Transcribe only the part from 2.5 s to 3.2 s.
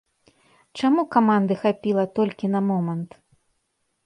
на момант?